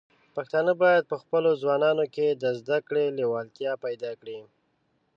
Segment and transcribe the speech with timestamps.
[0.35, 4.39] پښتانه بايد په خپلو ځوانانو کې د زده کړې لیوالتیا پيدا کړي.